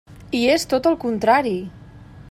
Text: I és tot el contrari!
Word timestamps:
I 0.37 0.39
és 0.53 0.65
tot 0.71 0.89
el 0.93 0.97
contrari! 1.05 1.55